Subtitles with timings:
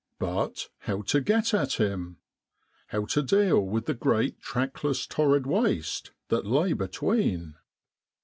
[0.17, 2.17] But how to get at him?
[2.87, 7.53] How to deal with the great trackless torrid waste that lay between